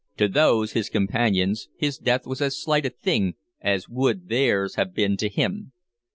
[0.17, 4.95] To those his companions his death was as slight a thing as would theirs have
[4.95, 5.73] been to him.